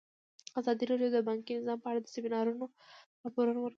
[0.59, 2.65] ازادي راډیو د بانکي نظام په اړه د سیمینارونو
[3.25, 3.69] راپورونه ورکړي.